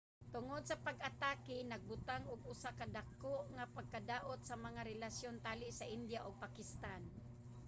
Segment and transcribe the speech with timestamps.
[0.33, 5.89] tungod sa pag-atake nagbutang og usa ka dako nga pagkadaot sa mga relasyon tali sa
[5.97, 7.01] india ug pakistan